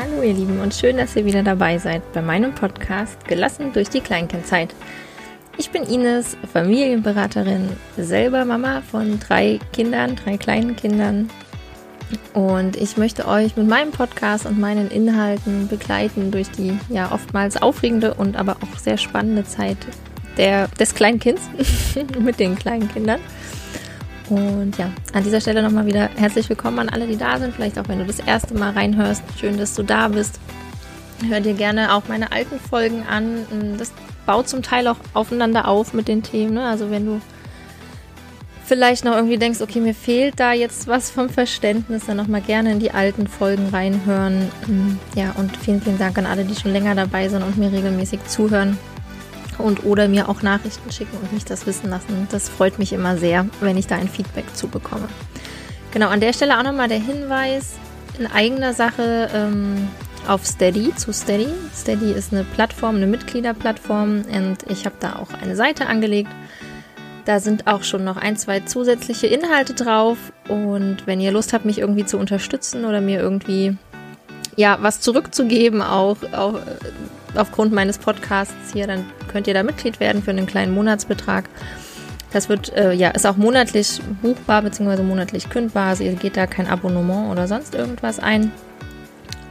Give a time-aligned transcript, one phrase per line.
[0.00, 3.90] Hallo ihr Lieben und schön, dass ihr wieder dabei seid bei meinem Podcast Gelassen durch
[3.90, 4.74] die Kleinkindzeit.
[5.58, 11.28] Ich bin Ines, Familienberaterin, selber Mama von drei Kindern, drei kleinen Kindern.
[12.32, 17.60] Und ich möchte euch mit meinem Podcast und meinen Inhalten begleiten durch die ja oftmals
[17.60, 19.76] aufregende und aber auch sehr spannende Zeit
[20.38, 21.42] der, des Kleinkinds
[22.18, 23.20] mit den kleinen Kindern.
[24.30, 27.52] Und ja, an dieser Stelle nochmal wieder herzlich willkommen an alle, die da sind.
[27.52, 29.24] Vielleicht auch, wenn du das erste Mal reinhörst.
[29.38, 30.38] Schön, dass du da bist.
[31.28, 33.44] Hör dir gerne auch meine alten Folgen an.
[33.76, 33.92] Das
[34.26, 36.54] baut zum Teil auch aufeinander auf mit den Themen.
[36.54, 36.64] Ne?
[36.64, 37.20] Also wenn du
[38.64, 42.70] vielleicht noch irgendwie denkst, okay, mir fehlt da jetzt was vom Verständnis, dann nochmal gerne
[42.70, 44.48] in die alten Folgen reinhören.
[45.16, 48.24] Ja, und vielen, vielen Dank an alle, die schon länger dabei sind und mir regelmäßig
[48.26, 48.78] zuhören
[49.62, 52.26] und oder mir auch Nachrichten schicken und mich das wissen lassen.
[52.30, 55.08] Das freut mich immer sehr, wenn ich da ein Feedback zu bekomme.
[55.92, 57.74] Genau, an der Stelle auch nochmal der Hinweis
[58.18, 59.88] in eigener Sache ähm,
[60.28, 61.48] auf Steady, zu Steady.
[61.74, 66.30] Steady ist eine Plattform, eine Mitgliederplattform und ich habe da auch eine Seite angelegt.
[67.24, 70.18] Da sind auch schon noch ein, zwei zusätzliche Inhalte drauf
[70.48, 73.76] und wenn ihr Lust habt, mich irgendwie zu unterstützen oder mir irgendwie
[74.56, 76.60] ja, was zurückzugeben, auch, auch
[77.34, 81.48] aufgrund meines Podcasts hier, dann könnt ihr da Mitglied werden für einen kleinen Monatsbetrag.
[82.32, 85.02] Das wird, äh, ja, ist auch monatlich buchbar bzw.
[85.02, 85.88] monatlich kündbar.
[85.88, 88.52] Also ihr geht da kein Abonnement oder sonst irgendwas ein.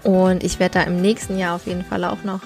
[0.03, 2.39] Und ich werde da im nächsten Jahr auf jeden Fall auch noch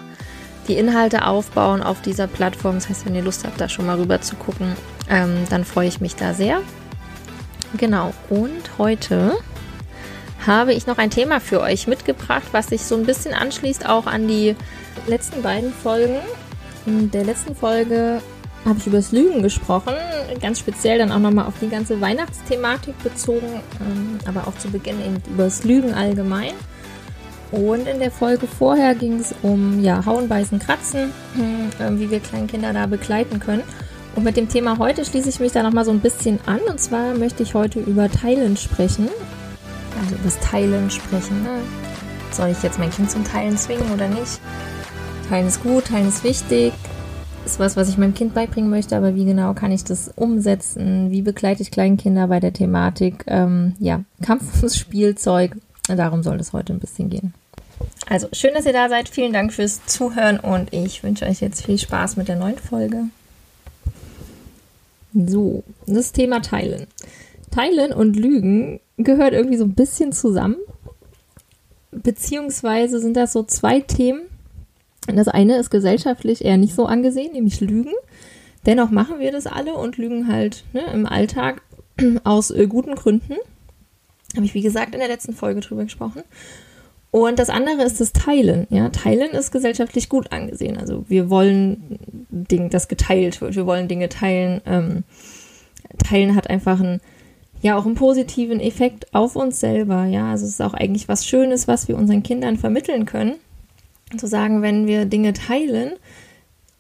[0.68, 2.76] die Inhalte aufbauen auf dieser Plattform.
[2.76, 4.76] Das heißt, wenn ihr Lust habt, da schon mal rüber zu gucken,
[5.10, 6.62] ähm, dann freue ich mich da sehr.
[7.78, 8.14] Genau.
[8.30, 9.34] Und heute
[10.48, 14.06] habe ich noch ein Thema für euch mitgebracht, was sich so ein bisschen anschließt auch
[14.06, 14.56] an die
[15.08, 16.18] letzten beiden Folgen.
[16.86, 18.22] In der letzten Folge
[18.66, 19.94] habe ich über das Lügen gesprochen,
[20.42, 25.00] ganz speziell dann auch nochmal auf die ganze Weihnachtsthematik bezogen, ähm, aber auch zu Beginn
[25.00, 26.54] eben über das Lügen allgemein.
[27.52, 31.12] Und in der Folge vorher ging es um ja, Hauen, Beißen, Kratzen,
[31.80, 33.64] äh, wie wir Kleinkinder da begleiten können.
[34.16, 36.60] Und mit dem Thema heute schließe ich mich da nochmal so ein bisschen an.
[36.62, 39.10] Und zwar möchte ich heute über Teilen sprechen
[40.04, 41.44] also über das Teilen sprechen.
[41.44, 41.60] Ne?
[42.32, 44.40] Soll ich jetzt mein Kind zum Teilen zwingen oder nicht?
[45.30, 46.74] Teilen ist gut, Teilen ist wichtig.
[47.46, 51.12] Ist was, was ich meinem Kind beibringen möchte, aber wie genau kann ich das umsetzen?
[51.12, 53.26] Wie begleite ich Kleinkinder bei der Thematik?
[53.28, 55.58] Ähm, ja, Kampfspielzeug.
[55.88, 57.34] Darum soll es heute ein bisschen gehen.
[58.08, 59.10] Also schön, dass ihr da seid.
[59.10, 63.06] Vielen Dank fürs Zuhören und ich wünsche euch jetzt viel Spaß mit der neuen Folge.
[65.14, 66.88] So, das Thema Teilen.
[67.52, 70.58] Teilen und Lügen gehört irgendwie so ein bisschen zusammen.
[71.92, 74.22] Beziehungsweise sind das so zwei Themen.
[75.08, 77.94] Das eine ist gesellschaftlich eher nicht so angesehen, nämlich Lügen.
[78.66, 81.62] Dennoch machen wir das alle und lügen halt ne, im Alltag
[82.24, 83.36] aus äh, guten Gründen.
[84.36, 86.24] Habe ich, wie gesagt, in der letzten Folge drüber gesprochen.
[87.12, 88.66] Und das andere ist das Teilen.
[88.72, 90.78] Ja, Teilen ist gesellschaftlich gut angesehen.
[90.78, 92.00] Also wir wollen,
[92.32, 93.56] Ding, dass geteilt wird.
[93.56, 94.62] Wir wollen Dinge teilen.
[94.66, 95.04] Ähm,
[96.04, 97.02] teilen hat einfach einen
[97.64, 100.06] ja auch einen positiven Effekt auf uns selber.
[100.06, 103.36] Ja, also es ist auch eigentlich was Schönes, was wir unseren Kindern vermitteln können.
[104.18, 105.94] Zu sagen, wenn wir Dinge teilen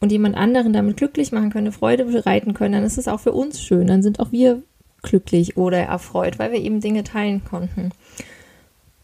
[0.01, 3.31] und jemand anderen damit glücklich machen können, Freude bereiten können, dann ist es auch für
[3.31, 3.87] uns schön.
[3.87, 4.61] Dann sind auch wir
[5.01, 7.91] glücklich oder erfreut, weil wir eben Dinge teilen konnten.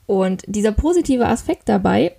[0.05, 2.13] Und dieser positive Aspekt dabei,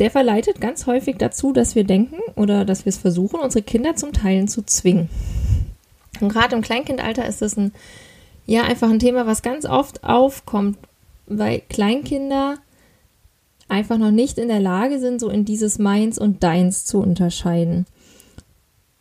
[0.00, 3.94] der verleitet ganz häufig dazu, dass wir denken oder dass wir es versuchen, unsere Kinder
[3.94, 5.08] zum Teilen zu zwingen.
[6.20, 7.72] Und gerade im Kleinkindalter ist das ein
[8.46, 10.78] ja einfach ein Thema, was ganz oft aufkommt,
[11.26, 12.56] weil Kleinkinder
[13.68, 17.86] einfach noch nicht in der Lage sind, so in dieses Meins und Deins zu unterscheiden.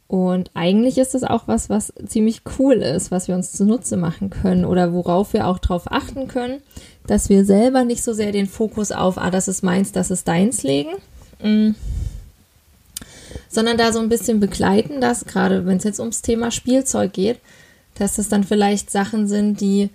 [0.07, 4.29] Und eigentlich ist das auch was, was ziemlich cool ist, was wir uns zunutze machen
[4.29, 6.61] können oder worauf wir auch darauf achten können,
[7.07, 10.27] dass wir selber nicht so sehr den Fokus auf, ah, das ist meins, das ist
[10.27, 10.91] deins legen,
[11.41, 11.71] mm.
[13.49, 17.39] sondern da so ein bisschen begleiten, dass gerade wenn es jetzt ums Thema Spielzeug geht,
[17.97, 19.89] dass das dann vielleicht Sachen sind, die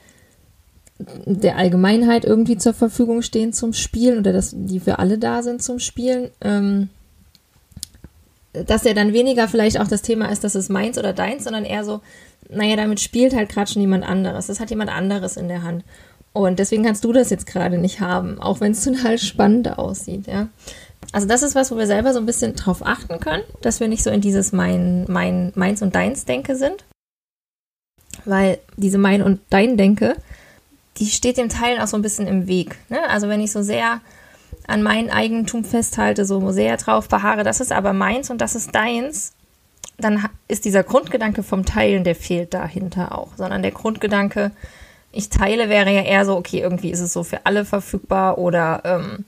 [0.98, 5.62] der Allgemeinheit irgendwie zur Verfügung stehen zum Spielen oder dass die für alle da sind
[5.62, 6.30] zum Spielen.
[6.40, 6.90] Ähm,
[8.52, 11.64] dass ja dann weniger vielleicht auch das Thema ist, dass es meins oder deins, sondern
[11.64, 12.00] eher so,
[12.48, 14.48] naja, damit spielt halt gerade schon jemand anderes.
[14.48, 15.84] Das hat jemand anderes in der Hand.
[16.32, 20.26] Und deswegen kannst du das jetzt gerade nicht haben, auch wenn es total spannend aussieht,
[20.26, 20.48] ja.
[21.12, 23.88] Also das ist was, wo wir selber so ein bisschen drauf achten können, dass wir
[23.88, 26.84] nicht so in dieses mein, mein, meins und deins Denke sind,
[28.24, 30.16] weil diese Mein- und Dein-Denke,
[30.98, 32.76] die steht dem Teilen auch so ein bisschen im Weg.
[32.88, 32.98] Ne?
[33.08, 34.00] Also wenn ich so sehr
[34.66, 38.74] an mein Eigentum festhalte, so sehr drauf beharre, das ist aber meins und das ist
[38.74, 39.32] deins,
[39.98, 43.28] dann ist dieser Grundgedanke vom Teilen, der fehlt dahinter auch.
[43.36, 44.52] Sondern der Grundgedanke,
[45.12, 48.82] ich teile, wäre ja eher so, okay, irgendwie ist es so für alle verfügbar oder
[48.84, 49.24] ähm,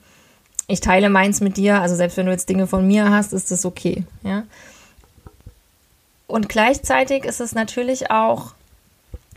[0.69, 3.51] ich teile meins mit dir, also selbst wenn du jetzt Dinge von mir hast, ist
[3.51, 4.45] das okay, ja.
[6.27, 8.55] Und gleichzeitig ist es natürlich auch,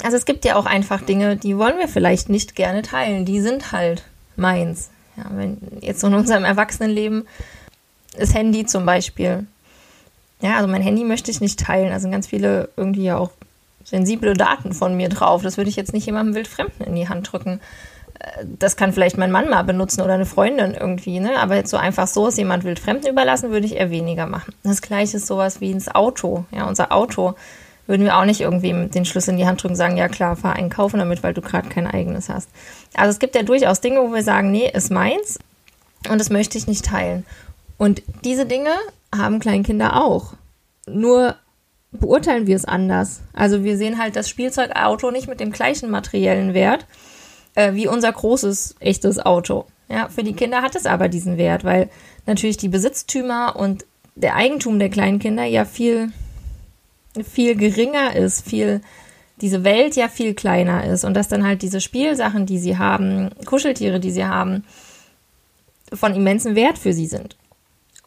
[0.06, 3.42] also es gibt ja auch einfach Dinge, die wollen wir vielleicht nicht gerne teilen, die
[3.42, 4.04] sind halt
[4.36, 4.92] meins.
[5.18, 7.28] Ja, wenn jetzt so in unserem Erwachsenenleben
[8.16, 9.48] das Handy zum Beispiel.
[10.42, 11.92] Ja, also mein Handy möchte ich nicht teilen.
[11.92, 13.32] Also ganz viele irgendwie ja auch
[13.84, 15.42] sensible Daten von mir drauf.
[15.42, 17.60] Das würde ich jetzt nicht jemandem wildfremden in die Hand drücken.
[18.20, 21.40] Äh, das kann vielleicht mein Mann mal benutzen oder eine Freundin irgendwie, ne?
[21.40, 24.54] Aber jetzt so einfach so ist jemand wildfremden überlassen, würde ich eher weniger machen.
[24.62, 26.46] Das gleiche ist sowas wie ins Auto.
[26.52, 27.34] Ja, unser Auto
[27.88, 30.36] würden wir auch nicht irgendwie den Schlüssel in die Hand drücken und sagen, ja klar,
[30.36, 32.50] fahr einkaufen damit, weil du gerade kein eigenes hast.
[32.94, 35.40] Also es gibt ja durchaus Dinge, wo wir sagen, nee, ist meins
[36.10, 37.26] und das möchte ich nicht teilen.
[37.78, 38.72] Und diese Dinge
[39.14, 40.34] haben Kleinkinder auch.
[40.88, 41.36] Nur
[41.92, 43.22] beurteilen wir es anders.
[43.34, 46.86] Also wir sehen halt das Spielzeugauto nicht mit dem gleichen materiellen Wert
[47.56, 49.66] äh, wie unser großes, echtes Auto.
[49.88, 51.90] Ja, für die Kinder hat es aber diesen Wert, weil
[52.26, 53.86] natürlich die Besitztümer und
[54.16, 56.12] der Eigentum der kleinen Kinder ja viel,
[57.24, 58.82] viel geringer ist, viel,
[59.42, 63.30] diese Welt ja viel kleiner ist und dass dann halt diese Spielsachen, die sie haben,
[63.46, 64.64] Kuscheltiere, die sie haben,
[65.94, 67.36] von immensem Wert für sie sind.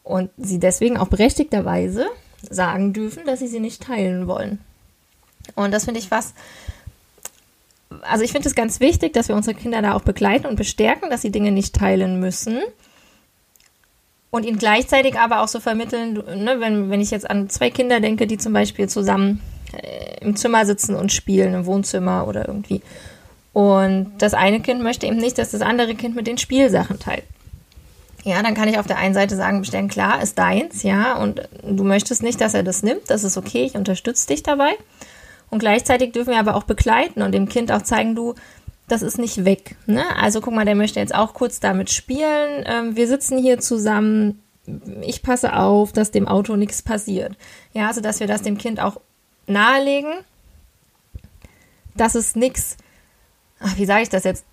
[0.03, 2.07] Und sie deswegen auch berechtigterweise
[2.49, 4.61] sagen dürfen, dass sie sie nicht teilen wollen.
[5.55, 6.35] Und das finde ich was,
[8.03, 11.11] also ich finde es ganz wichtig, dass wir unsere Kinder da auch begleiten und bestärken,
[11.11, 12.61] dass sie Dinge nicht teilen müssen.
[14.31, 18.01] Und ihnen gleichzeitig aber auch so vermitteln, ne, wenn, wenn ich jetzt an zwei Kinder
[18.01, 19.41] denke, die zum Beispiel zusammen
[19.73, 22.83] äh, im Zimmer sitzen und spielen, im Wohnzimmer oder irgendwie.
[23.55, 27.25] Und das eine Kind möchte eben nicht, dass das andere Kind mit den Spielsachen teilt.
[28.25, 31.49] Ja, dann kann ich auf der einen Seite sagen, bestellen, klar, ist deins, ja, und
[31.63, 34.73] du möchtest nicht, dass er das nimmt, das ist okay, ich unterstütze dich dabei.
[35.51, 38.35] Und gleichzeitig dürfen wir aber auch begleiten und dem Kind auch zeigen, du,
[38.89, 39.77] das ist nicht weg.
[39.87, 40.05] Ne?
[40.17, 42.65] Also guck mal, der möchte jetzt auch kurz damit spielen.
[42.67, 44.43] Ähm, wir sitzen hier zusammen.
[45.03, 47.37] Ich passe auf, dass dem Auto nichts passiert.
[47.73, 49.01] Ja, also dass wir das dem Kind auch
[49.47, 50.13] nahelegen,
[51.95, 52.77] dass es nichts,
[53.77, 54.45] wie sage ich das jetzt,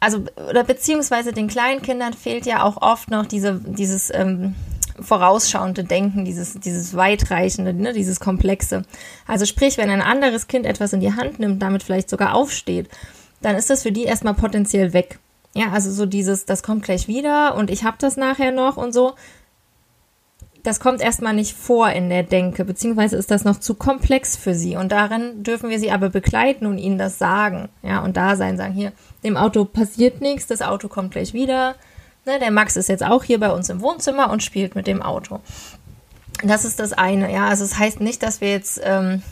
[0.00, 4.54] also oder beziehungsweise den kleinen Kindern fehlt ja auch oft noch diese, dieses ähm,
[5.02, 8.82] vorausschauende Denken, dieses, dieses weitreichende, ne, dieses Komplexe.
[9.26, 12.88] Also sprich, wenn ein anderes Kind etwas in die Hand nimmt, damit vielleicht sogar aufsteht,
[13.40, 15.18] dann ist das für die erstmal potenziell weg.
[15.54, 18.92] Ja, also so dieses, das kommt gleich wieder und ich habe das nachher noch und
[18.92, 19.14] so.
[20.62, 24.54] Das kommt erstmal nicht vor in der Denke, beziehungsweise ist das noch zu komplex für
[24.54, 24.76] sie.
[24.76, 27.68] Und darin dürfen wir sie aber begleiten und ihnen das sagen.
[27.82, 28.92] Ja, und da sein, sagen, hier,
[29.24, 31.74] dem Auto passiert nichts, das Auto kommt gleich wieder.
[32.24, 35.02] Ne, der Max ist jetzt auch hier bei uns im Wohnzimmer und spielt mit dem
[35.02, 35.40] Auto.
[36.44, 37.48] Das ist das eine, ja.
[37.48, 39.22] Also es das heißt nicht, dass wir jetzt ähm,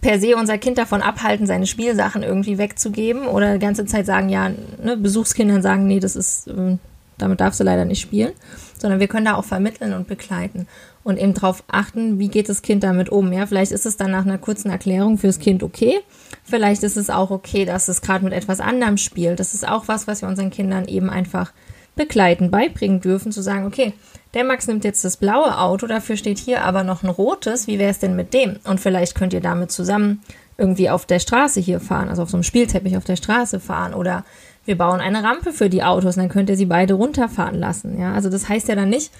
[0.00, 4.28] per se unser Kind davon abhalten, seine Spielsachen irgendwie wegzugeben oder die ganze Zeit sagen,
[4.28, 4.50] ja,
[4.82, 6.78] ne, Besuchskindern sagen, nee, das ist, ähm,
[7.18, 8.32] damit darfst du leider nicht spielen,
[8.78, 10.66] sondern wir können da auch vermitteln und begleiten
[11.02, 13.32] und eben darauf achten, wie geht das Kind damit um.
[13.32, 16.00] Ja, vielleicht ist es dann nach einer kurzen Erklärung fürs Kind okay.
[16.42, 19.38] Vielleicht ist es auch okay, dass es gerade mit etwas anderem spielt.
[19.38, 21.52] Das ist auch was, was wir unseren Kindern eben einfach
[21.96, 23.92] begleiten, beibringen dürfen, zu sagen, okay,
[24.34, 27.78] der Max nimmt jetzt das blaue Auto, dafür steht hier aber noch ein rotes, wie
[27.78, 28.58] wäre es denn mit dem?
[28.64, 30.22] Und vielleicht könnt ihr damit zusammen
[30.56, 33.94] irgendwie auf der Straße hier fahren, also auf so einem Spielteppich auf der Straße fahren
[33.94, 34.24] oder
[34.64, 37.98] wir bauen eine Rampe für die Autos, dann könnt ihr sie beide runterfahren lassen.
[37.98, 39.10] Ja, also das heißt ja dann nicht,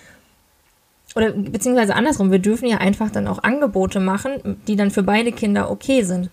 [1.15, 5.33] oder beziehungsweise andersrum, wir dürfen ja einfach dann auch Angebote machen, die dann für beide
[5.33, 6.31] Kinder okay sind.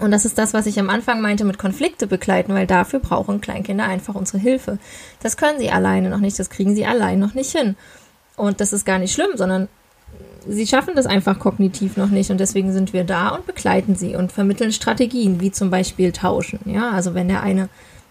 [0.00, 3.40] Und das ist das, was ich am Anfang meinte mit Konflikte begleiten, weil dafür brauchen
[3.40, 4.78] Kleinkinder einfach unsere Hilfe.
[5.22, 7.76] Das können sie alleine noch nicht, das kriegen sie allein noch nicht hin.
[8.36, 9.68] Und das ist gar nicht schlimm, sondern
[10.46, 14.14] sie schaffen das einfach kognitiv noch nicht und deswegen sind wir da und begleiten sie
[14.16, 16.60] und vermitteln Strategien, wie zum Beispiel tauschen.
[16.66, 17.68] Ja, also wenn der eine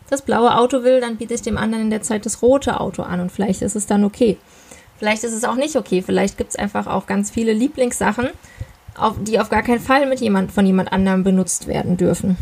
[0.10, 3.04] das blaue Auto will, dann biete ich dem anderen in der Zeit das rote Auto
[3.04, 4.38] an und vielleicht ist es dann okay.
[4.98, 6.02] Vielleicht ist es auch nicht okay.
[6.02, 8.30] Vielleicht gibt es einfach auch ganz viele Lieblingssachen,
[8.98, 12.38] auf, die auf gar keinen Fall mit jemand, von jemand anderem benutzt werden dürfen.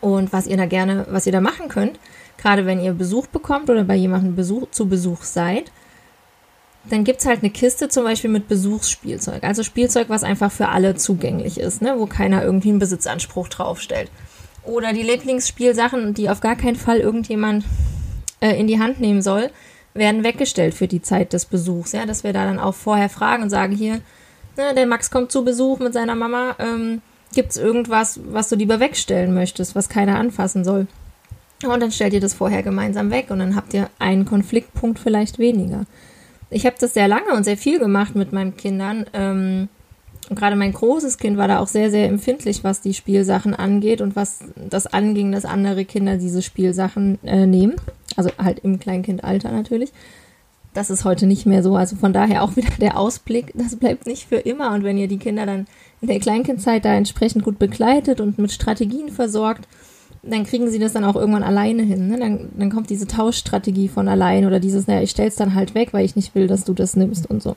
[0.00, 1.98] Und was ihr da gerne, was ihr da machen könnt,
[2.38, 5.70] gerade wenn ihr Besuch bekommt oder bei jemandem Besuch, zu Besuch seid,
[6.90, 9.42] dann gibt es halt eine Kiste zum Beispiel mit Besuchsspielzeug.
[9.42, 11.94] Also Spielzeug, was einfach für alle zugänglich ist, ne?
[11.98, 14.10] wo keiner irgendwie einen Besitzanspruch draufstellt.
[14.66, 17.64] Oder die Lieblingsspielsachen, die auf gar keinen Fall irgendjemand
[18.40, 19.50] äh, in die Hand nehmen soll,
[19.94, 21.92] werden weggestellt für die Zeit des Besuchs.
[21.92, 24.00] Ja, dass wir da dann auch vorher fragen und sagen, hier,
[24.56, 27.00] ne, der Max kommt zu Besuch mit seiner Mama, ähm,
[27.34, 30.86] gibt es irgendwas, was du lieber wegstellen möchtest, was keiner anfassen soll?
[31.64, 35.38] Und dann stellt ihr das vorher gemeinsam weg und dann habt ihr einen Konfliktpunkt vielleicht
[35.38, 35.84] weniger.
[36.50, 39.06] Ich habe das sehr lange und sehr viel gemacht mit meinen Kindern.
[39.14, 39.68] Ähm,
[40.28, 44.00] und gerade mein großes Kind war da auch sehr, sehr empfindlich, was die Spielsachen angeht
[44.00, 47.74] und was das anging, dass andere Kinder diese Spielsachen äh, nehmen.
[48.16, 49.92] Also halt im Kleinkindalter natürlich.
[50.74, 51.76] Das ist heute nicht mehr so.
[51.76, 54.72] Also von daher auch wieder der Ausblick, das bleibt nicht für immer.
[54.72, 55.66] Und wenn ihr die Kinder dann
[56.00, 59.68] in der Kleinkindzeit da entsprechend gut begleitet und mit Strategien versorgt,
[60.22, 62.08] dann kriegen sie das dann auch irgendwann alleine hin.
[62.08, 62.18] Ne?
[62.18, 65.92] Dann, dann kommt diese Tauschstrategie von allein oder dieses, naja, ich stell's dann halt weg,
[65.92, 67.54] weil ich nicht will, dass du das nimmst und so.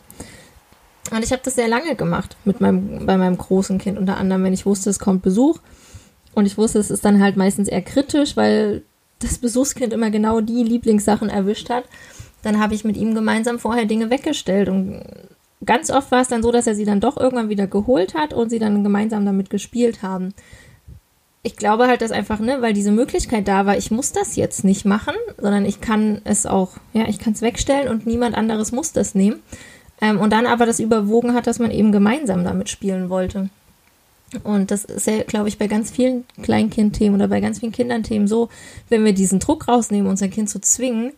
[1.11, 4.43] Und ich habe das sehr lange gemacht mit meinem, bei meinem großen Kind, unter anderem,
[4.43, 5.59] wenn ich wusste, es kommt Besuch.
[6.33, 8.83] Und ich wusste, es ist dann halt meistens eher kritisch, weil
[9.19, 11.85] das Besuchskind immer genau die Lieblingssachen erwischt hat.
[12.43, 14.69] Dann habe ich mit ihm gemeinsam vorher Dinge weggestellt.
[14.69, 15.01] Und
[15.65, 18.33] ganz oft war es dann so, dass er sie dann doch irgendwann wieder geholt hat
[18.33, 20.33] und sie dann gemeinsam damit gespielt haben
[21.41, 24.63] ich glaube halt, dass einfach, ne, weil diese Möglichkeit da war, ich muss das jetzt
[24.63, 28.71] nicht machen, sondern ich kann es auch, ja, ich kann es wegstellen und niemand anderes
[28.71, 29.41] muss das nehmen.
[30.01, 33.49] Ähm, und dann aber das überwogen hat, dass man eben gemeinsam damit spielen wollte.
[34.43, 38.27] Und das ist ja, glaube ich, bei ganz vielen Kleinkindthemen oder bei ganz vielen Kindern-Themen
[38.27, 38.49] so,
[38.89, 41.13] wenn wir diesen Druck rausnehmen, unser Kind zu zwingen,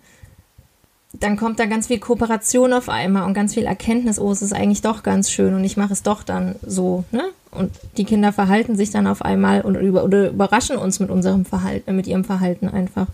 [1.13, 4.53] dann kommt da ganz viel Kooperation auf einmal und ganz viel Erkenntnis, oh, es ist
[4.53, 7.23] eigentlich doch ganz schön und ich mache es doch dann so, ne?
[7.51, 11.43] Und die Kinder verhalten sich dann auf einmal und über, oder überraschen uns mit unserem
[11.43, 13.07] Verhalten, mit ihrem Verhalten einfach.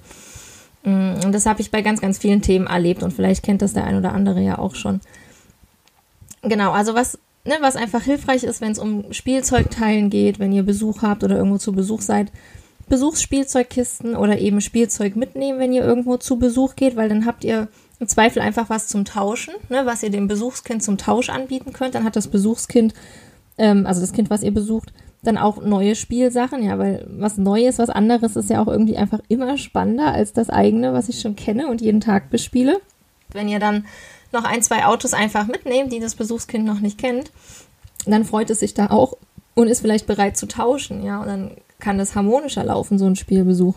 [0.83, 3.73] Mm, und das habe ich bei ganz, ganz vielen Themen erlebt und vielleicht kennt das
[3.73, 5.01] der ein oder andere ja auch schon.
[6.41, 10.63] Genau, also was, ne, was einfach hilfreich ist, wenn es um Spielzeugteilen geht, wenn ihr
[10.63, 12.31] Besuch habt oder irgendwo zu Besuch seid,
[12.89, 17.67] Besuchsspielzeugkisten oder eben Spielzeug mitnehmen, wenn ihr irgendwo zu Besuch geht, weil dann habt ihr
[17.99, 21.95] im Zweifel einfach was zum Tauschen, ne, was ihr dem Besuchskind zum Tausch anbieten könnt.
[21.95, 22.93] Dann hat das Besuchskind,
[23.57, 27.79] ähm, also das Kind, was ihr besucht, dann auch neue Spielsachen, ja, weil was Neues,
[27.79, 31.35] was anderes ist ja auch irgendwie einfach immer spannender als das eigene, was ich schon
[31.35, 32.79] kenne und jeden Tag bespiele.
[33.33, 33.85] Wenn ihr dann
[34.31, 37.31] noch ein, zwei Autos einfach mitnehmt, die das Besuchskind noch nicht kennt,
[38.05, 39.17] dann freut es sich da auch
[39.55, 43.15] und ist vielleicht bereit zu tauschen, ja, und dann kann das harmonischer laufen, so ein
[43.15, 43.75] Spielbesuch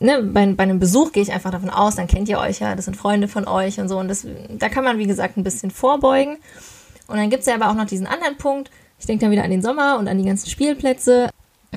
[0.00, 2.74] ne, bei, bei einem Besuch gehe ich einfach davon aus, dann kennt ihr euch ja,
[2.74, 3.98] das sind Freunde von euch und so.
[3.98, 6.38] Und das, da kann man, wie gesagt, ein bisschen vorbeugen.
[7.06, 8.70] Und dann gibt es ja aber auch noch diesen anderen Punkt.
[8.98, 11.30] Ich denke dann wieder an den Sommer und an die ganzen Spielplätze,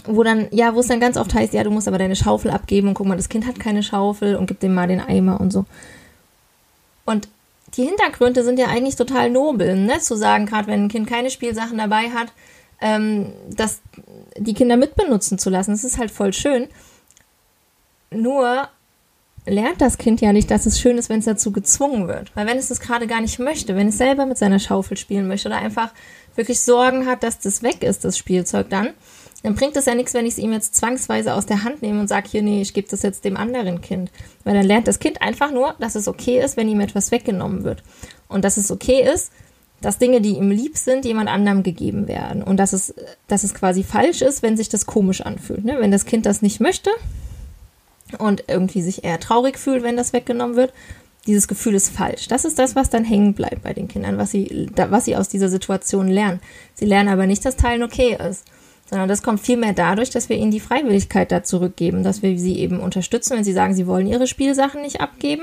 [0.06, 2.52] wo dann, ja, wo es dann ganz oft heißt, ja, du musst aber deine Schaufel
[2.52, 5.40] abgeben und guck mal, das Kind hat keine Schaufel und gib dem mal den Eimer
[5.40, 5.66] und so.
[7.06, 7.28] Und
[7.76, 10.00] die Hintergründe sind ja eigentlich total nobel, ne?
[10.00, 12.32] Zu sagen, gerade wenn ein Kind keine Spielsachen dabei hat,
[12.82, 13.82] ähm, dass
[14.38, 15.72] die Kinder mitbenutzen zu lassen.
[15.72, 16.68] Das ist halt voll schön.
[18.12, 18.68] Nur
[19.46, 22.36] lernt das Kind ja nicht, dass es schön ist, wenn es dazu gezwungen wird.
[22.36, 25.28] Weil wenn es das gerade gar nicht möchte, wenn es selber mit seiner Schaufel spielen
[25.28, 25.92] möchte oder einfach
[26.36, 28.90] wirklich Sorgen hat, dass das weg ist, das Spielzeug dann,
[29.44, 32.00] dann bringt es ja nichts, wenn ich es ihm jetzt zwangsweise aus der Hand nehme
[32.00, 34.10] und sage, hier, nee, ich gebe das jetzt dem anderen Kind.
[34.44, 37.64] Weil dann lernt das Kind einfach nur, dass es okay ist, wenn ihm etwas weggenommen
[37.64, 37.84] wird.
[38.28, 39.32] Und dass es okay ist,
[39.82, 42.42] dass Dinge, die ihm lieb sind, jemand anderem gegeben werden.
[42.42, 42.96] Und dass es,
[43.28, 45.66] dass es quasi falsch ist, wenn sich das komisch anfühlt.
[45.66, 45.76] Ne?
[45.80, 46.90] Wenn das Kind das nicht möchte,
[48.18, 50.74] und irgendwie sich eher traurig fühlt, wenn das weggenommen wird.
[51.26, 52.28] Dieses Gefühl ist falsch.
[52.28, 55.30] Das ist das, was dann hängen bleibt bei den Kindern, was sie, was sie aus
[55.30, 56.42] dieser Situation lernen.
[56.74, 58.44] Sie lernen aber nicht, dass Teilen okay ist,
[58.94, 62.60] sondern das kommt vielmehr dadurch, dass wir ihnen die Freiwilligkeit da zurückgeben, dass wir sie
[62.60, 65.42] eben unterstützen, wenn sie sagen, sie wollen ihre Spielsachen nicht abgeben.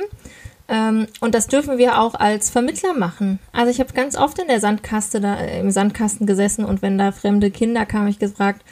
[0.68, 3.40] Ähm, und das dürfen wir auch als Vermittler machen.
[3.50, 7.10] Also ich habe ganz oft in der Sandkaste da, im Sandkasten gesessen und wenn da
[7.10, 8.62] fremde Kinder kamen, ich gefragt,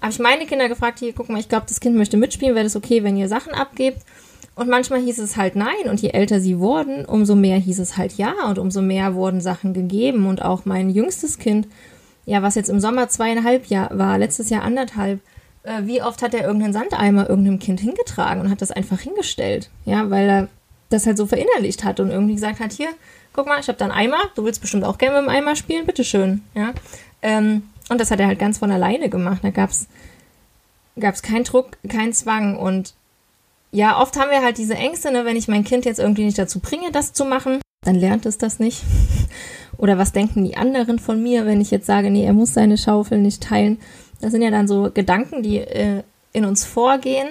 [0.00, 2.64] habe ich meine Kinder gefragt, hier, guck mal, ich glaube, das Kind möchte mitspielen, wäre
[2.64, 4.02] das okay, wenn ihr Sachen abgebt?
[4.54, 5.88] Und manchmal hieß es halt nein.
[5.88, 8.34] Und je älter sie wurden, umso mehr hieß es halt ja.
[8.48, 10.26] Und umso mehr wurden Sachen gegeben.
[10.26, 11.66] Und auch mein jüngstes Kind,
[12.24, 15.20] ja, was jetzt im Sommer zweieinhalb Jahr war, letztes Jahr anderthalb,
[15.64, 19.70] äh, wie oft hat er irgendeinen Sandeimer irgendeinem Kind hingetragen und hat das einfach hingestellt?
[19.84, 20.48] Ja, weil er
[20.90, 22.88] das halt so verinnerlicht hat und irgendwie gesagt hat, hier,
[23.32, 25.56] guck mal, ich habe da einen Eimer, du willst bestimmt auch gerne mit dem Eimer
[25.56, 26.42] spielen, bitteschön.
[26.54, 26.72] Ja.
[27.22, 29.42] Ähm, und das hat er halt ganz von alleine gemacht.
[29.42, 32.56] Da gab es keinen Druck, keinen Zwang.
[32.56, 32.94] Und
[33.70, 36.38] ja, oft haben wir halt diese Ängste, ne, wenn ich mein Kind jetzt irgendwie nicht
[36.38, 38.82] dazu bringe, das zu machen, dann lernt es das nicht.
[39.78, 42.78] Oder was denken die anderen von mir, wenn ich jetzt sage, nee, er muss seine
[42.78, 43.78] Schaufel nicht teilen.
[44.20, 46.02] Das sind ja dann so Gedanken, die äh,
[46.32, 47.28] in uns vorgehen.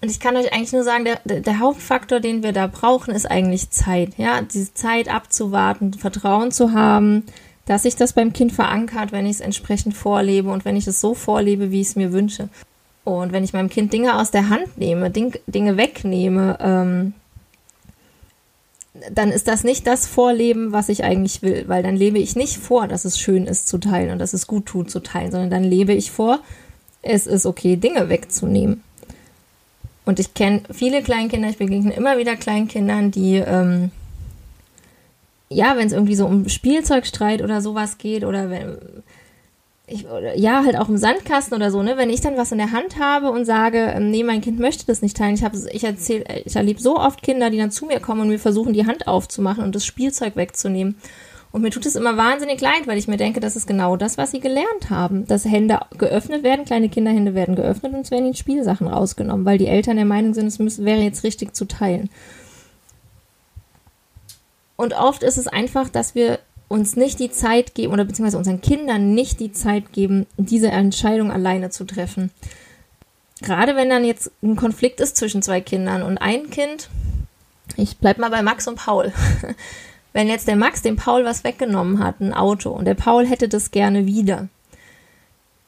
[0.00, 3.30] Und ich kann euch eigentlich nur sagen, der, der Hauptfaktor, den wir da brauchen, ist
[3.30, 4.18] eigentlich Zeit.
[4.18, 7.24] Ja, diese Zeit abzuwarten, Vertrauen zu haben,
[7.64, 11.00] dass sich das beim Kind verankert, wenn ich es entsprechend vorlebe und wenn ich es
[11.00, 12.50] so vorlebe, wie ich es mir wünsche.
[13.04, 17.14] Und wenn ich meinem Kind Dinge aus der Hand nehme, Ding, Dinge wegnehme, ähm,
[19.10, 22.58] dann ist das nicht das Vorleben, was ich eigentlich will, weil dann lebe ich nicht
[22.58, 25.50] vor, dass es schön ist zu teilen und dass es gut tut zu teilen, sondern
[25.50, 26.40] dann lebe ich vor,
[27.02, 28.82] es ist okay, Dinge wegzunehmen.
[30.06, 33.90] Und ich kenne viele Kleinkinder, ich begegne immer wieder Kleinkindern, die ähm,
[35.48, 38.76] ja, wenn es irgendwie so um Spielzeugstreit oder sowas geht oder wenn,
[39.86, 42.72] ich, ja, halt auch im Sandkasten oder so, ne, wenn ich dann was in der
[42.72, 45.34] Hand habe und sage, ähm, nee, mein Kind möchte das nicht teilen.
[45.34, 48.38] Ich ich erzähle, ich erlebe so oft Kinder, die dann zu mir kommen und mir
[48.38, 50.96] versuchen, die Hand aufzumachen und das Spielzeug wegzunehmen.
[51.52, 54.18] Und mir tut es immer wahnsinnig leid, weil ich mir denke, das ist genau das,
[54.18, 55.26] was sie gelernt haben.
[55.26, 59.58] Dass Hände geöffnet werden, kleine Kinderhände werden geöffnet und es werden ihnen Spielsachen rausgenommen, weil
[59.58, 62.08] die Eltern der Meinung sind, es müsste, wäre jetzt richtig zu teilen.
[64.76, 68.60] Und oft ist es einfach, dass wir uns nicht die Zeit geben oder beziehungsweise unseren
[68.60, 72.30] Kindern nicht die Zeit geben, diese Entscheidung alleine zu treffen.
[73.42, 76.88] Gerade wenn dann jetzt ein Konflikt ist zwischen zwei Kindern und ein Kind,
[77.76, 79.12] ich bleib mal bei Max und Paul.
[80.12, 83.48] wenn jetzt der Max dem Paul was weggenommen hat, ein Auto, und der Paul hätte
[83.48, 84.48] das gerne wieder,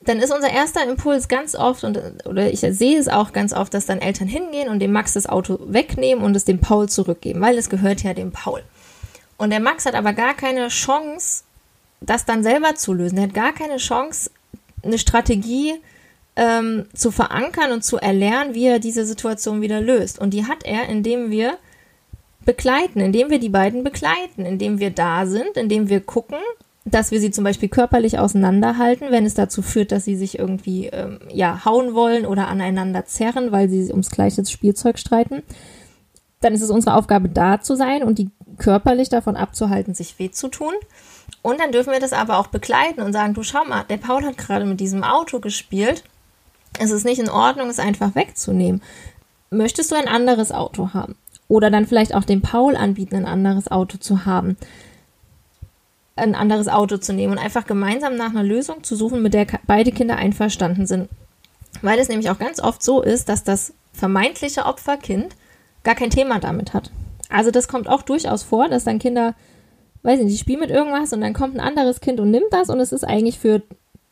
[0.02, 3.74] dann ist unser erster Impuls ganz oft, und, oder ich sehe es auch ganz oft,
[3.74, 7.40] dass dann Eltern hingehen und dem Max das Auto wegnehmen und es dem Paul zurückgeben,
[7.40, 8.62] weil es gehört ja dem Paul.
[9.36, 11.44] Und der Max hat aber gar keine Chance,
[12.00, 13.18] das dann selber zu lösen.
[13.18, 14.30] Er hat gar keine Chance,
[14.82, 15.74] eine Strategie
[16.36, 20.18] ähm, zu verankern und zu erlernen, wie er diese Situation wieder löst.
[20.18, 21.58] Und die hat er, indem wir
[22.44, 26.38] begleiten, indem wir die beiden begleiten, indem wir da sind, indem wir gucken,
[26.84, 30.86] dass wir sie zum Beispiel körperlich auseinanderhalten, wenn es dazu führt, dass sie sich irgendwie
[30.86, 35.42] ähm, ja hauen wollen oder aneinander zerren, weil sie ums gleiche Spielzeug streiten.
[36.40, 40.30] Dann ist es unsere Aufgabe, da zu sein und die körperlich davon abzuhalten, sich weh
[40.30, 40.72] zu tun.
[41.42, 44.24] Und dann dürfen wir das aber auch begleiten und sagen, du schau mal, der Paul
[44.24, 46.04] hat gerade mit diesem Auto gespielt.
[46.78, 48.82] Es ist nicht in Ordnung, es einfach wegzunehmen.
[49.50, 51.16] Möchtest du ein anderes Auto haben?
[51.48, 54.56] Oder dann vielleicht auch dem Paul anbieten, ein anderes Auto zu haben.
[56.16, 59.46] Ein anderes Auto zu nehmen und einfach gemeinsam nach einer Lösung zu suchen, mit der
[59.66, 61.08] beide Kinder einverstanden sind.
[61.82, 65.36] Weil es nämlich auch ganz oft so ist, dass das vermeintliche Opferkind
[65.86, 66.90] gar kein Thema damit hat.
[67.30, 69.34] Also das kommt auch durchaus vor, dass dann Kinder,
[70.02, 72.68] weiß nicht, die spielen mit irgendwas und dann kommt ein anderes Kind und nimmt das
[72.68, 73.62] und es ist eigentlich für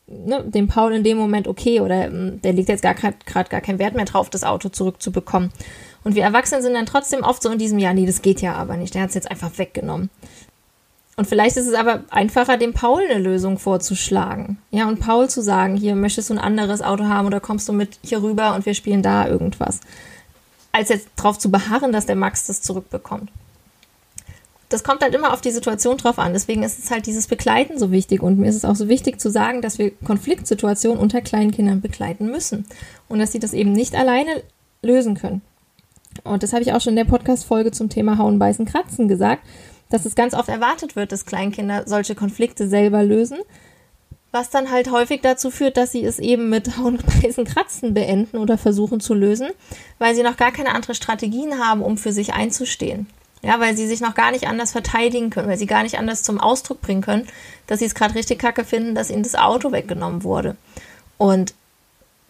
[0.06, 3.60] ne, den Paul in dem Moment okay oder ähm, der legt jetzt gar gerade gar
[3.60, 5.50] keinen Wert mehr drauf, das Auto zurückzubekommen.
[6.04, 8.54] Und wir Erwachsene sind dann trotzdem oft so in diesem, ja, nee, das geht ja
[8.54, 10.10] aber nicht, der hat es jetzt einfach weggenommen.
[11.16, 14.58] Und vielleicht ist es aber einfacher, dem Paul eine Lösung vorzuschlagen.
[14.70, 17.72] Ja, und Paul zu sagen, hier möchtest du ein anderes Auto haben oder kommst du
[17.72, 19.80] mit hier rüber und wir spielen da irgendwas
[20.74, 23.30] als jetzt darauf zu beharren, dass der Max das zurückbekommt.
[24.70, 26.32] Das kommt halt immer auf die Situation drauf an.
[26.32, 28.22] Deswegen ist es halt dieses Begleiten so wichtig.
[28.22, 31.80] Und mir ist es auch so wichtig zu sagen, dass wir Konfliktsituationen unter kleinen Kindern
[31.80, 32.66] begleiten müssen.
[33.08, 34.42] Und dass sie das eben nicht alleine
[34.82, 35.42] lösen können.
[36.24, 39.44] Und das habe ich auch schon in der Podcast-Folge zum Thema Hauen, Beißen, Kratzen gesagt,
[39.90, 43.38] dass es ganz oft erwartet wird, dass Kleinkinder solche Konflikte selber lösen
[44.34, 48.36] was dann halt häufig dazu führt, dass sie es eben mit Hauen, Beißen, Kratzen beenden
[48.36, 49.50] oder versuchen zu lösen,
[49.98, 53.06] weil sie noch gar keine andere Strategien haben, um für sich einzustehen.
[53.42, 56.22] Ja, weil sie sich noch gar nicht anders verteidigen können, weil sie gar nicht anders
[56.22, 57.26] zum Ausdruck bringen können,
[57.66, 60.56] dass sie es gerade richtig kacke finden, dass ihnen das Auto weggenommen wurde.
[61.18, 61.54] Und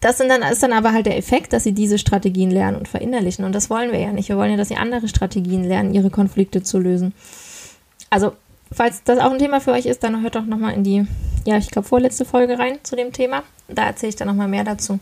[0.00, 3.44] das dann, ist dann aber halt der Effekt, dass sie diese Strategien lernen und verinnerlichen.
[3.44, 4.28] Und das wollen wir ja nicht.
[4.28, 7.14] Wir wollen ja, dass sie andere Strategien lernen, ihre Konflikte zu lösen.
[8.10, 8.32] Also
[8.72, 11.06] falls das auch ein Thema für euch ist, dann hört doch nochmal in die,
[11.44, 13.42] ja, ich glaube, vorletzte Folge rein zu dem Thema.
[13.68, 14.98] Da erzähle ich dann nochmal mehr dazu.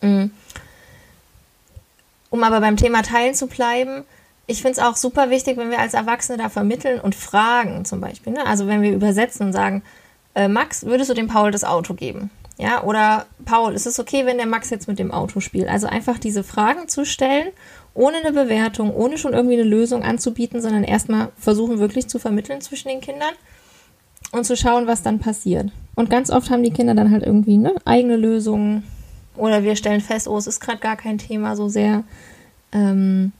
[0.00, 0.26] Mm.
[2.30, 4.04] Um aber beim Thema Teilen zu bleiben,
[4.46, 8.00] ich finde es auch super wichtig, wenn wir als Erwachsene da vermitteln und fragen zum
[8.00, 8.32] Beispiel.
[8.32, 8.46] Ne?
[8.46, 9.82] Also wenn wir übersetzen und sagen,
[10.34, 12.30] äh, Max, würdest du dem Paul das Auto geben?
[12.56, 15.68] Ja, oder Paul, ist es okay, wenn der Max jetzt mit dem Auto spielt?
[15.68, 17.48] Also einfach diese Fragen zu stellen
[17.94, 22.60] ohne eine Bewertung, ohne schon irgendwie eine Lösung anzubieten, sondern erstmal versuchen wirklich zu vermitteln
[22.60, 23.32] zwischen den Kindern
[24.32, 25.70] und zu schauen, was dann passiert.
[25.94, 28.82] Und ganz oft haben die Kinder dann halt irgendwie ne, eigene Lösungen
[29.36, 32.02] oder wir stellen fest, oh, es ist gerade gar kein Thema so sehr.
[32.72, 33.32] Ähm,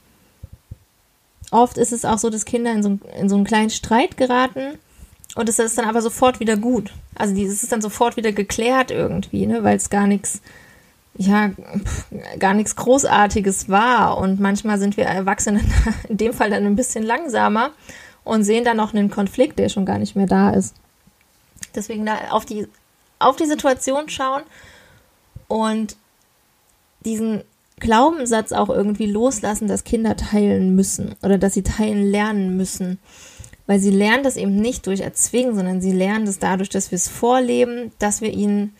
[1.50, 4.78] oft ist es auch so, dass Kinder in so, in so einen kleinen Streit geraten
[5.34, 6.92] und es ist dann aber sofort wieder gut.
[7.16, 10.40] Also es ist dann sofort wieder geklärt irgendwie, ne, weil es gar nichts
[11.16, 11.50] ja,
[12.38, 14.18] gar nichts Großartiges war.
[14.18, 15.60] Und manchmal sind wir Erwachsene
[16.08, 17.70] in dem Fall dann ein bisschen langsamer
[18.24, 20.74] und sehen dann noch einen Konflikt, der schon gar nicht mehr da ist.
[21.74, 22.66] Deswegen da auf die,
[23.18, 24.42] auf die Situation schauen
[25.48, 25.96] und
[27.04, 27.42] diesen
[27.80, 32.98] Glaubenssatz auch irgendwie loslassen, dass Kinder teilen müssen oder dass sie teilen lernen müssen.
[33.66, 36.96] Weil sie lernen das eben nicht durch Erzwingen, sondern sie lernen das dadurch, dass wir
[36.96, 38.74] es vorleben, dass wir ihnen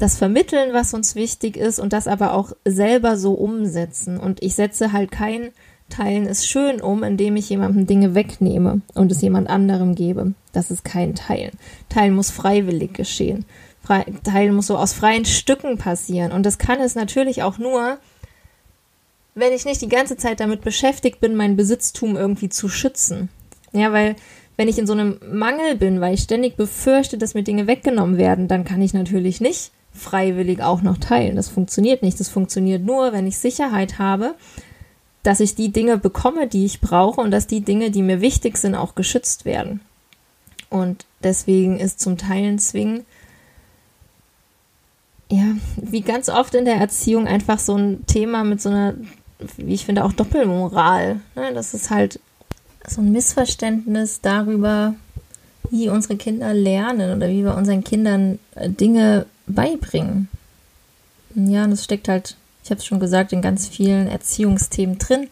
[0.00, 4.18] das vermitteln, was uns wichtig ist und das aber auch selber so umsetzen.
[4.18, 5.50] Und ich setze halt kein
[5.90, 10.32] Teilen ist schön um, indem ich jemandem Dinge wegnehme und es jemand anderem gebe.
[10.52, 11.52] Das ist kein Teilen.
[11.88, 13.44] Teilen muss freiwillig geschehen.
[14.22, 16.32] Teilen muss so aus freien Stücken passieren.
[16.32, 17.98] Und das kann es natürlich auch nur,
[19.34, 23.28] wenn ich nicht die ganze Zeit damit beschäftigt bin, mein Besitztum irgendwie zu schützen.
[23.72, 24.14] Ja, weil
[24.56, 28.16] wenn ich in so einem Mangel bin, weil ich ständig befürchte, dass mir Dinge weggenommen
[28.16, 31.36] werden, dann kann ich natürlich nicht freiwillig auch noch teilen.
[31.36, 32.20] Das funktioniert nicht.
[32.20, 34.34] Das funktioniert nur, wenn ich Sicherheit habe,
[35.22, 38.56] dass ich die Dinge bekomme, die ich brauche und dass die Dinge, die mir wichtig
[38.56, 39.80] sind, auch geschützt werden.
[40.70, 43.04] Und deswegen ist zum Teilen zwingen,
[45.30, 48.94] ja, wie ganz oft in der Erziehung einfach so ein Thema mit so einer,
[49.56, 51.20] wie ich finde, auch Doppelmoral.
[51.36, 51.52] Ne?
[51.54, 52.18] Das ist halt
[52.86, 54.94] so ein Missverständnis darüber,
[55.70, 60.28] wie unsere Kinder lernen oder wie wir unseren Kindern äh, Dinge beibringen.
[61.34, 65.28] Ja, und das steckt halt, ich habe es schon gesagt, in ganz vielen Erziehungsthemen drin.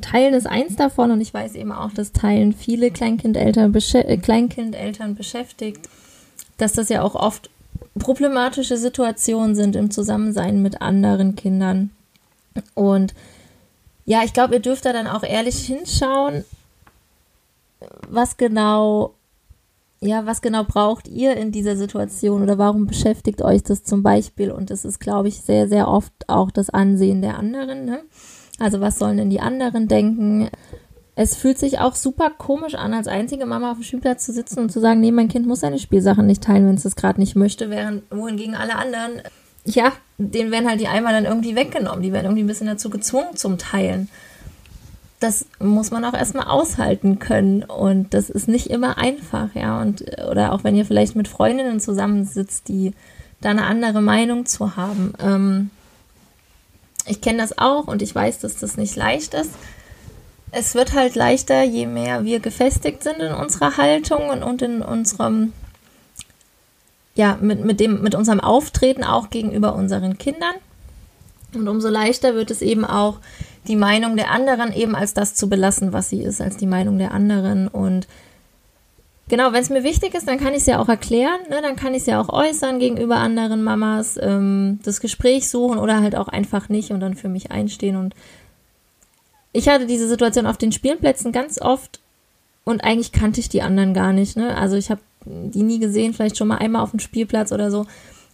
[0.00, 5.14] Teilen ist eins davon und ich weiß eben auch, dass Teilen viele Kleinkindeltern, äh, Kleinkindeltern
[5.14, 5.88] beschäftigt,
[6.56, 7.50] dass das ja auch oft
[7.98, 11.90] problematische Situationen sind im Zusammensein mit anderen Kindern.
[12.74, 13.14] Und
[14.06, 16.44] ja, ich glaube, ihr dürft da dann auch ehrlich hinschauen,
[18.08, 19.14] was genau,
[20.02, 24.50] ja, was genau braucht ihr in dieser Situation oder warum beschäftigt euch das zum Beispiel?
[24.50, 27.84] Und das ist, glaube ich, sehr, sehr oft auch das Ansehen der anderen.
[27.84, 28.00] Ne?
[28.58, 30.48] Also was sollen denn die anderen denken?
[31.16, 34.60] Es fühlt sich auch super komisch an, als einzige Mama auf dem Spielplatz zu sitzen
[34.60, 37.20] und zu sagen, nee, mein Kind muss seine Spielsachen nicht teilen, wenn es das gerade
[37.20, 39.20] nicht möchte, während wohingegen alle anderen,
[39.66, 42.02] ja, denen werden halt die Eimer dann irgendwie weggenommen.
[42.02, 44.08] Die werden irgendwie ein bisschen dazu gezwungen zum Teilen.
[45.20, 49.80] Das muss man auch erstmal aushalten können und das ist nicht immer einfach, ja.
[49.80, 52.94] Und oder auch wenn ihr vielleicht mit Freundinnen zusammensitzt, die
[53.40, 55.12] da eine andere Meinung zu haben.
[55.20, 55.70] Ähm,
[57.06, 59.52] ich kenne das auch und ich weiß, dass das nicht leicht ist.
[60.52, 64.82] Es wird halt leichter, je mehr wir gefestigt sind in unserer Haltung und, und in
[64.82, 65.52] unserem,
[67.14, 70.54] ja, mit, mit, dem, mit unserem Auftreten auch gegenüber unseren Kindern.
[71.54, 73.18] Und umso leichter wird es eben auch,
[73.68, 76.98] die Meinung der anderen eben als das zu belassen, was sie ist, als die Meinung
[76.98, 77.68] der anderen.
[77.68, 78.08] Und
[79.28, 81.60] genau, wenn es mir wichtig ist, dann kann ich es ja auch erklären, ne?
[81.62, 86.00] dann kann ich es ja auch äußern gegenüber anderen Mamas, ähm, das Gespräch suchen oder
[86.00, 87.96] halt auch einfach nicht und dann für mich einstehen.
[87.96, 88.14] Und
[89.52, 92.00] ich hatte diese Situation auf den Spielplätzen ganz oft
[92.64, 94.36] und eigentlich kannte ich die anderen gar nicht.
[94.36, 94.56] Ne?
[94.56, 97.86] Also ich habe die nie gesehen, vielleicht schon mal einmal auf dem Spielplatz oder so.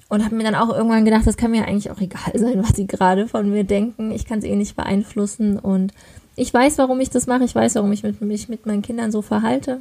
[0.09, 2.77] Und habe mir dann auch irgendwann gedacht, das kann mir eigentlich auch egal sein, was
[2.77, 4.11] sie gerade von mir denken.
[4.13, 5.59] Ich kann es eh nicht beeinflussen.
[5.59, 5.93] Und
[6.37, 7.45] ich weiß, warum ich das mache.
[7.45, 9.81] Ich weiß, warum ich mit, mich mit meinen Kindern so verhalte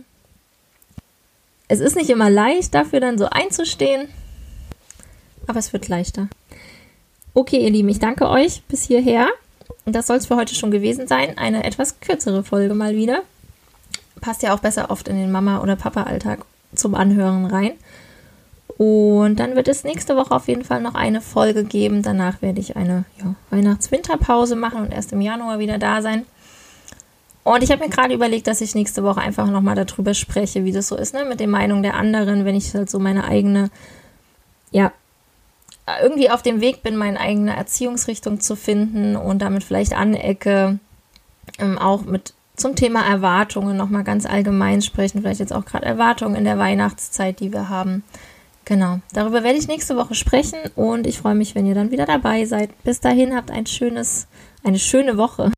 [1.67, 4.07] es ist nicht immer leicht, dafür dann so einzustehen,
[5.47, 6.27] aber es wird leichter.
[7.33, 9.27] Okay, ihr Lieben, ich danke euch bis hierher.
[9.85, 11.37] Das soll es für heute schon gewesen sein.
[11.37, 13.21] Eine etwas kürzere Folge mal wieder.
[14.21, 17.73] Passt ja auch besser oft in den Mama- oder Papa-Alltag zum Anhören rein.
[18.77, 22.01] Und dann wird es nächste Woche auf jeden Fall noch eine Folge geben.
[22.01, 26.25] Danach werde ich eine ja, Weihnachts-Winterpause machen und erst im Januar wieder da sein.
[27.43, 30.71] Und ich habe mir gerade überlegt, dass ich nächste Woche einfach nochmal darüber spreche, wie
[30.71, 33.69] das so ist, ne, mit den Meinungen der anderen, wenn ich halt so meine eigene,
[34.71, 34.91] ja,
[36.01, 40.79] irgendwie auf dem Weg bin, meine eigene Erziehungsrichtung zu finden und damit vielleicht anecke,
[41.59, 46.35] ähm, auch mit zum Thema Erwartungen nochmal ganz allgemein sprechen, vielleicht jetzt auch gerade Erwartungen
[46.35, 48.03] in der Weihnachtszeit, die wir haben.
[48.65, 52.07] Genau, darüber werde ich nächste Woche sprechen und ich freue mich, wenn ihr dann wieder
[52.07, 52.71] dabei seid.
[52.83, 54.27] Bis dahin habt ein schönes,
[54.63, 55.51] eine schöne Woche.